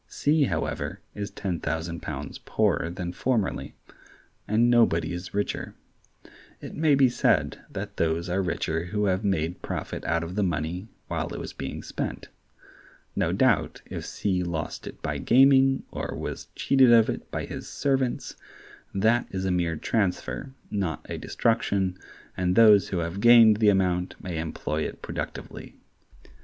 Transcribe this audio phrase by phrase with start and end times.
[0.07, 3.75] C, however, is ten thousand pounds poorer than formerly;
[4.47, 5.75] and nobody is richer.
[6.59, 10.41] It may be said that those are richer who have made profit out of the
[10.41, 12.29] money while it was being spent.
[13.15, 17.67] No doubt if C lost it by gaming, or was cheated of it by his
[17.69, 18.35] servants,
[18.95, 21.95] that is a mere transfer, not a destruction,
[22.35, 25.75] and those who have gained the amount may employ it productively.